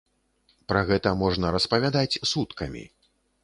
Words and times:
Пра 0.71 0.81
гэта 0.89 1.13
можна 1.21 1.53
распавядаць 1.59 2.19
суткамі. 2.33 2.87